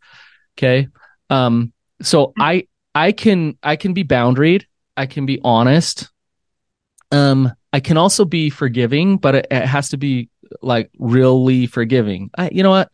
[0.59, 0.88] Okay.
[1.31, 1.72] Um.
[2.03, 4.64] So I I can I can be boundaried.
[4.96, 6.11] I can be honest.
[7.12, 10.28] Um, I can also be forgiving, but it, it has to be
[10.62, 12.30] like really forgiving.
[12.37, 12.90] I, you know what?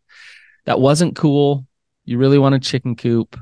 [0.66, 1.66] That wasn't cool.
[2.04, 3.38] You really want a chicken coop.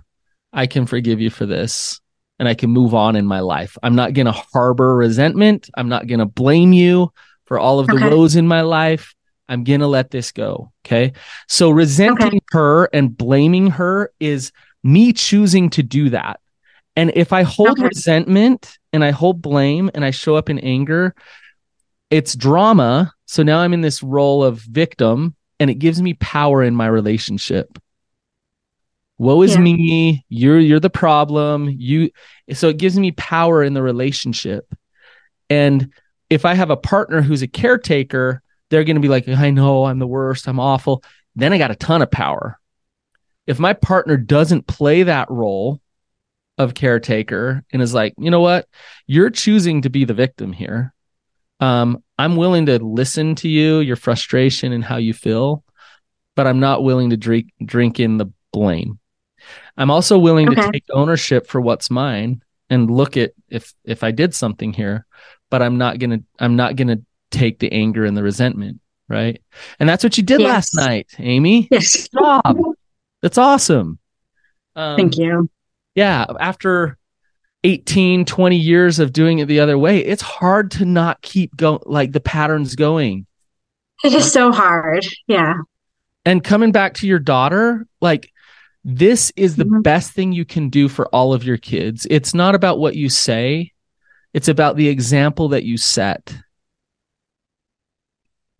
[0.52, 2.00] I can forgive you for this
[2.38, 3.76] and I can move on in my life.
[3.82, 5.70] I'm not going to harbor resentment.
[5.76, 7.12] I'm not going to blame you
[7.46, 8.08] for all of the Okay.
[8.08, 9.14] woes in my life.
[9.48, 10.72] I'm going to let this go.
[10.84, 11.12] Okay.
[11.48, 12.38] So resenting Okay.
[12.52, 16.39] her and blaming her is me choosing to do that.
[17.00, 17.84] And if I hold Okay.
[17.84, 21.14] resentment and I hold blame and I show up in anger,
[22.10, 23.14] it's drama.
[23.24, 26.86] So now I'm in this role of victim and it gives me power in my
[26.86, 27.78] relationship.
[29.16, 29.62] Woe is Yeah.
[29.62, 30.26] me.
[30.28, 31.74] You're you're the problem.
[31.74, 32.10] You
[32.52, 34.70] so it gives me power in the relationship.
[35.48, 35.94] And
[36.28, 39.86] if I have a partner who's a caretaker, they're going to be like, I know
[39.86, 40.46] I'm the worst.
[40.46, 41.02] I'm awful.
[41.34, 42.60] Then I got a ton of power.
[43.46, 45.80] If my partner doesn't play that role
[46.60, 48.68] of caretaker and is like, you know what?
[49.06, 50.92] You're choosing to be the victim here.
[51.58, 55.64] Um, I'm willing to listen to you, your frustration and how you feel,
[56.36, 58.98] but I'm not willing to drink drink in the blame.
[59.76, 64.10] I'm also willing to take ownership for what's mine and look at if if I
[64.10, 65.06] did something here,
[65.50, 66.98] but I'm not gonna I'm not gonna
[67.30, 69.40] take the anger and the resentment, right?
[69.78, 71.68] And that's what you did last night, Amy.
[71.70, 72.08] Yes.
[72.08, 72.58] Job.
[73.22, 73.98] That's awesome.
[74.76, 75.48] Um, Thank you.
[75.94, 76.96] Yeah after
[77.64, 81.80] 18 20 years of doing it the other way it's hard to not keep going
[81.86, 83.26] like the patterns going
[84.02, 85.04] It is so hard.
[85.26, 85.54] Yeah.
[86.24, 88.32] and coming back to your daughter like
[88.82, 89.82] this is the Mhm.
[89.82, 92.06] best thing you can do for all of your kids.
[92.08, 93.72] It's not about what you say,
[94.32, 96.34] it's about the example that you set.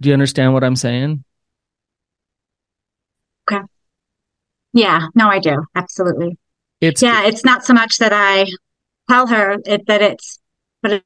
[0.03, 1.25] Do you understand what I'm saying?
[3.51, 3.65] Okay.
[4.75, 5.65] Yeah, no, I do.
[5.75, 6.37] Absolutely.
[6.81, 8.47] It's Yeah, it's not so much that I
[9.09, 10.39] tell her it, that it's,
[10.83, 11.05] but it,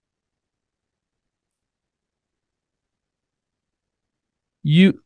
[4.62, 5.00] you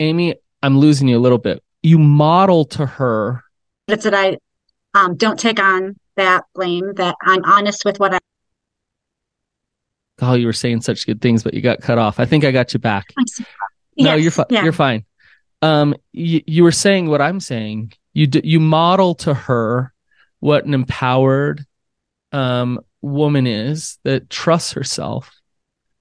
[0.00, 1.62] Amy, I'm losing you a little bit.
[1.82, 3.44] You model to her
[3.88, 4.38] it's that I
[4.94, 8.18] um, don't take on that blame, that I'm honest with what I,
[10.20, 12.20] oh, you were saying such good things, but you got cut off.
[12.20, 13.12] I think I got you back.
[13.16, 14.46] No, Yes, you're fine.
[14.48, 14.62] Yeah.
[14.64, 15.04] You're fine.
[15.60, 17.92] Um, you, you were saying what I'm saying.
[18.14, 19.92] You d- you model to her
[20.40, 21.64] what an empowered
[22.32, 25.30] um woman is that trusts herself.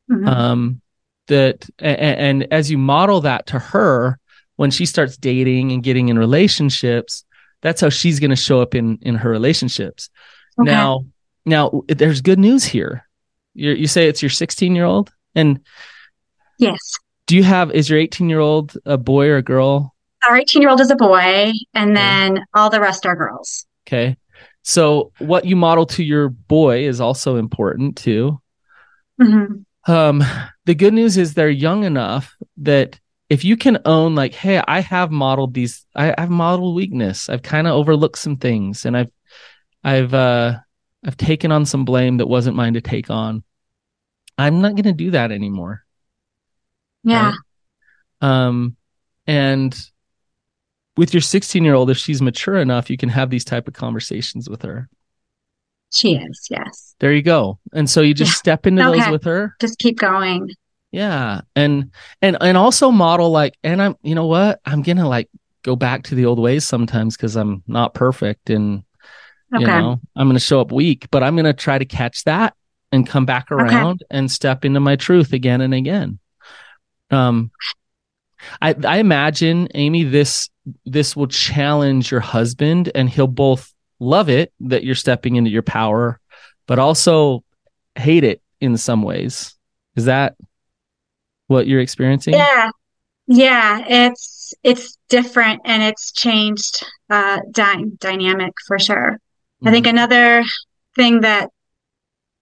[0.09, 0.27] Mhm.
[0.27, 0.81] Um,
[1.27, 4.19] that a- a- and as you model that to her
[4.57, 7.23] when she starts dating and getting in relationships,
[7.61, 10.09] that's how she's going to show up in in her relationships.
[10.59, 10.69] Okay.
[10.69, 11.05] Now,
[11.45, 13.07] now there's good news here.
[13.53, 15.59] You you say it's your 16 year old, and
[16.59, 16.77] Yes.
[17.27, 19.95] do you have is your 18 year old a boy or a girl?
[20.29, 21.93] Our 18 year old is a boy, and Okay.
[21.95, 23.65] then all the rest are girls.
[23.87, 24.17] Okay,
[24.61, 28.39] so what you model to your boy is also important too.
[29.19, 29.65] Mhm.
[29.87, 30.23] Um,
[30.65, 34.81] the good news is they're young enough that if you can own like, hey, I
[34.81, 37.29] have modeled these, I, I've modeled weakness.
[37.29, 39.09] I've kind of overlooked some things, and I've,
[39.83, 40.57] I've, uh,
[41.03, 43.43] I've taken on some blame that wasn't mine to take on.
[44.37, 45.83] I'm not going to do that anymore.
[47.03, 47.31] Yeah.
[47.31, 47.35] right?
[48.21, 48.75] Um,
[49.25, 49.75] and
[50.97, 53.73] with your 16 year old, if she's mature enough, you can have these type of
[53.73, 54.89] conversations with her.
[55.93, 56.47] She is.
[56.49, 56.95] Yes.
[56.99, 57.59] There you go.
[57.73, 58.35] And so you just Yeah.
[58.35, 59.55] step into those with her.
[59.59, 60.49] Just keep going.
[60.91, 61.41] Yeah.
[61.55, 64.59] And and and also model like and I'm you know what?
[64.65, 65.29] I'm going to like
[65.63, 68.83] go back to the old ways sometimes cuz I'm not perfect and
[69.59, 72.23] you know, I'm going to show up weak, but I'm going to try to catch
[72.23, 72.55] that
[72.93, 73.61] and come back Okay.
[73.61, 76.19] around and step into my truth again and again.
[77.09, 77.51] Um
[78.61, 80.49] I I imagine Amy this
[80.85, 85.61] this will challenge your husband and he'll both love it that you're stepping into your
[85.61, 86.19] power
[86.67, 87.43] but also
[87.95, 89.55] hate it in some ways.
[89.95, 90.35] Is that
[91.47, 92.33] what you're experiencing?
[92.33, 92.69] Yeah.
[93.27, 93.83] Yeah.
[93.87, 99.19] It's it's different and it's changed uh dy dynamic for sure.
[99.65, 99.95] I think Mm-hmm.
[99.95, 100.43] another
[100.95, 101.49] thing that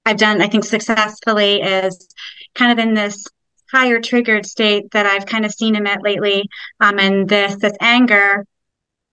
[0.05, 2.07] I've done, I think successfully is
[2.55, 3.25] kind of in this
[3.71, 6.49] higher triggered state that I've kind of seen him at lately.
[6.79, 8.45] Um, and this, this anger,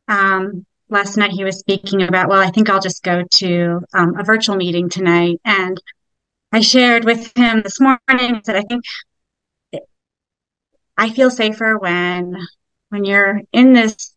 [0.09, 4.17] um, last night he was speaking about, well, I think I'll just go to, um,
[4.19, 5.41] a virtual meeting tonight.
[5.45, 5.81] And
[6.53, 8.85] I shared with him this morning that I think
[10.97, 12.37] I feel safer when,
[12.89, 14.17] when you're in this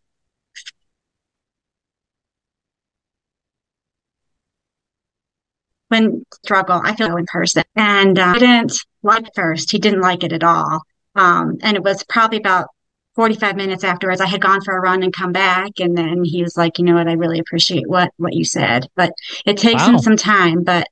[5.90, 7.64] when struggle, I feel in person.
[7.76, 9.70] And uh, I didn't like first.
[9.70, 10.82] He didn't like it at all.
[11.14, 12.68] Um, and it was probably about
[13.16, 14.20] 45 minutes afterwards.
[14.20, 15.72] I had gone for a run and come back.
[15.80, 17.08] And then he was like, you know what?
[17.08, 19.12] I really appreciate what, what you said, but
[19.44, 20.86] it takes him some time, but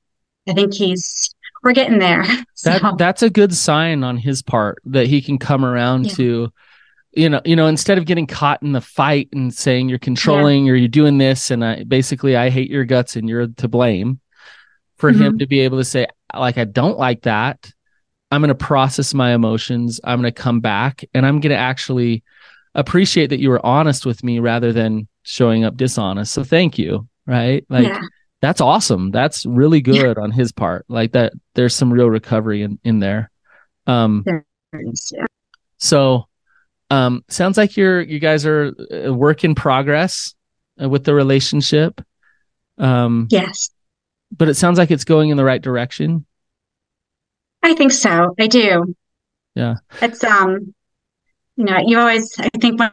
[0.49, 2.25] I think he's, we're getting there.
[2.55, 6.13] So, That that's a good sign on his part that he can come around Yeah.
[6.15, 6.53] to
[7.13, 10.69] you know, you know, instead of getting caught in the fight and saying you're controlling
[10.69, 14.21] or you're doing this and I basically I hate your guts and you're to blame,
[14.97, 15.39] for him Mhm.
[15.39, 17.71] to be able to say like I don't like that.
[18.31, 20.01] I'm going to process my emotions.
[20.05, 22.23] I'm going to come back and I'm going to actually
[22.75, 26.33] appreciate that you were honest with me rather than showing up dishonest.
[26.33, 27.65] So thank you, right?
[27.69, 28.01] Like yeah.
[28.41, 29.11] that's awesome.
[29.11, 30.85] That's really good on his part.
[30.89, 33.31] Like that there's some real recovery in in there.
[33.87, 35.25] Um yeah.
[35.79, 36.27] so
[36.91, 40.35] um sounds like you're you guys are a work in progress
[40.83, 42.01] uh, with the relationship.
[42.79, 43.71] Um Yes.
[44.37, 46.27] but it sounds like it's going in the right direction.
[47.63, 48.35] I think so.
[48.39, 48.95] I do.
[49.55, 49.77] Yeah.
[50.01, 50.75] It's, um,
[51.57, 52.93] you know, you always, I think one,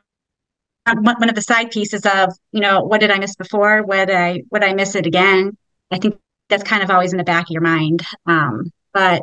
[0.86, 3.84] one of the side pieces of, you know, what did I miss before?
[3.84, 5.58] Would I, would I miss it again?
[5.92, 6.20] I think
[6.50, 8.04] that's kind of always in the back of your mind.
[8.26, 9.22] Um, but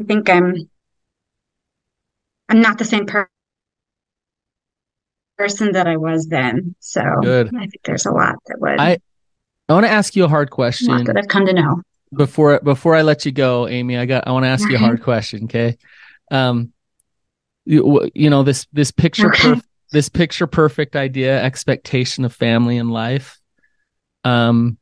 [0.00, 0.68] I think I'm,
[2.48, 3.28] I'm not the same per-
[5.36, 6.74] person that I was then.
[6.80, 7.48] So Good.
[7.48, 8.98] I think there's a lot that would, I
[9.68, 11.82] I want to ask you a hard question that I've come to know.
[12.14, 13.96] Before before I let you go, Amy.
[13.98, 15.76] I got I want to ask you a hard question, okay?
[16.30, 16.72] Um
[17.64, 19.48] you, you know this this picture Okay.
[19.48, 23.38] perf- this picture perfect idea expectation of family and life.
[24.24, 24.78] Um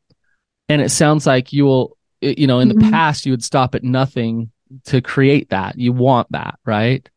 [0.68, 2.90] and it sounds like you will you know in the Mhm.
[2.90, 4.50] past you would stop at nothing
[4.86, 5.78] to create that.
[5.78, 7.08] You want that, right?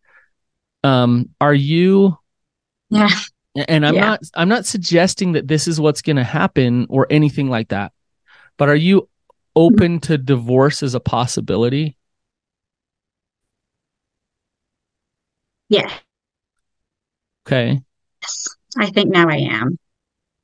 [0.83, 2.17] Um are you
[2.89, 3.09] Yeah.
[3.67, 4.01] And I'm Yeah.
[4.01, 7.91] not I'm not suggesting that this is what's going to happen or anything like that.
[8.57, 9.09] But are you
[9.59, 11.97] open to divorce as a possibility?
[15.67, 15.91] Yes,
[17.45, 17.81] Okay.
[18.21, 18.47] Yes,
[18.77, 19.79] I think now I am.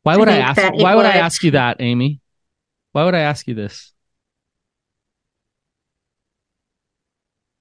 [0.03, 2.19] Why would I, think ask why would I ask you that, Amy?
[2.93, 3.93] Why would I ask you this?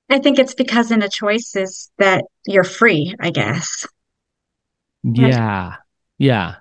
[0.08, 3.86] I think it's because in a choice is that you're free, I guess.
[5.02, 5.76] Yeah.
[6.18, 6.56] Yeah.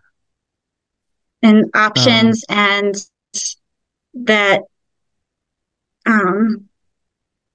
[1.42, 2.96] and options um, and
[4.26, 4.62] that
[6.06, 6.68] um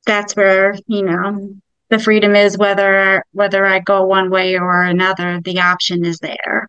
[0.06, 1.54] that's where you know
[1.90, 6.68] the freedom is whether whether I go one way or another the option is there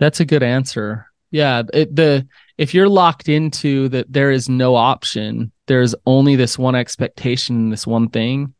[0.00, 1.06] That's a good answer.
[1.30, 2.26] Yeah, it, the
[2.58, 7.86] if you're locked into that there is no option, there's only this one expectation, this
[7.86, 8.54] one thing,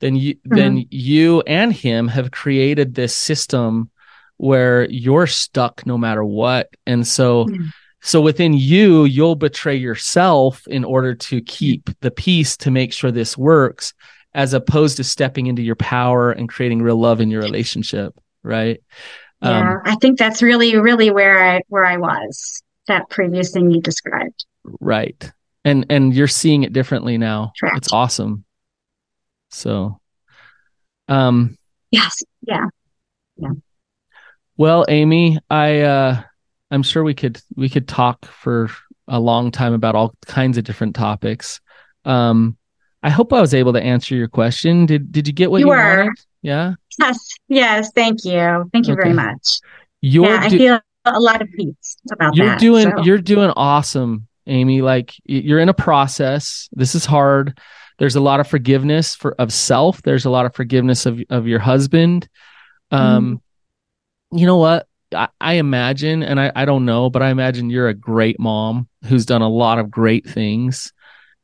[0.00, 3.90] then you then you and him have created this system
[4.36, 6.68] where you're stuck no matter what.
[6.86, 7.66] And so Yeah.
[8.00, 13.10] So within you, you'll betray yourself in order to keep the peace to make sure
[13.10, 13.92] this works
[14.34, 18.80] as opposed to stepping into your power and creating real love in your relationship, right?
[19.40, 23.70] Um, yeah I think that's really really where I where I was that previous thing
[23.70, 24.44] you described
[24.80, 25.30] Right.
[25.64, 27.52] And and you're seeing it differently now.
[27.58, 27.78] Correct.
[27.78, 28.44] It's awesome.
[29.50, 30.00] So
[31.08, 31.56] um
[31.90, 32.66] yes yeah,
[33.36, 33.52] yeah
[34.56, 36.22] well Amy, I uh
[36.70, 38.70] I'm sure we could we could talk for
[39.06, 41.60] a long time about all kinds of different topics.
[42.04, 42.56] Um
[43.02, 44.84] I hope I was able to answer your question.
[44.86, 45.96] Did did you get what You you, were.
[45.98, 46.12] wanted?
[46.42, 46.74] Yeah.
[46.98, 49.58] yes yes thank you thank you very much
[50.00, 53.02] You're yeah I do- feel a lot of peace about you're that doing so.
[53.02, 57.58] you're doing awesome amy like you're in a process this is hard
[57.98, 61.46] there's a lot of forgiveness for of self there's a lot of forgiveness of of
[61.46, 62.28] your husband
[62.90, 63.40] um
[64.32, 67.88] you know what I, I imagine and I, I don't know but i imagine you're
[67.88, 70.92] a great mom who's done a lot of great things.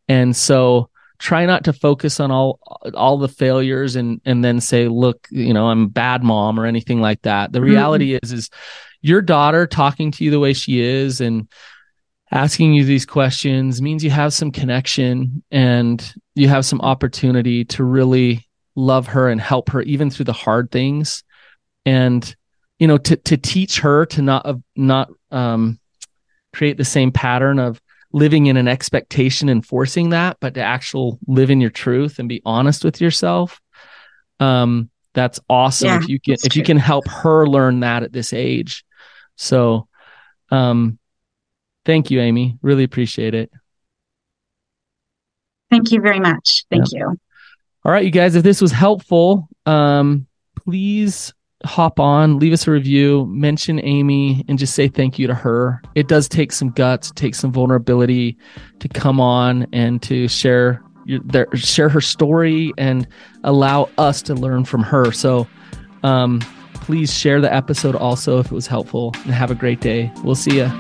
[0.09, 2.59] And so try not to focus on all
[2.95, 6.67] all the failures and and then say look you know i'm a bad mom or
[6.67, 7.53] anything like that.
[7.53, 7.65] The Mhm.
[7.65, 8.51] reality is is
[9.01, 11.49] your daughter talking to you the way she is and
[12.31, 17.85] asking you these questions means you have some connection and you have some opportunity to
[17.85, 21.23] really love her and help her even through the hard things.
[21.87, 22.35] And
[22.79, 25.79] you know to to teach her to not uh, not um
[26.53, 27.81] create the same pattern of
[28.13, 32.29] living in an expectation and forcing that but to actual live in your truth and
[32.29, 33.61] be honest with yourself.
[34.41, 38.13] Um that's awesome Yeah, if you can if you can help her learn that at
[38.13, 38.85] this age.
[39.37, 39.89] So
[40.51, 40.99] um
[41.85, 42.59] thank you amy.
[42.63, 43.51] Really appreciate it.
[45.71, 46.65] Thank you very much.
[46.71, 47.17] Thank you.
[47.85, 50.27] All right, you guys, if this was helpful, um,
[50.65, 55.35] please hop on, leave us a review, mention Amy, and just say thank you to
[55.35, 55.83] her.
[55.95, 58.37] It does take some guts, take some vulnerability
[58.81, 63.07] to come on and to share your, their, share her story and
[63.45, 65.13] allow us to learn from her.
[65.13, 65.47] So,
[66.03, 66.41] um,
[66.75, 70.13] please share the episode also if it was helpful, and have a great day.
[70.23, 70.71] We'll see you.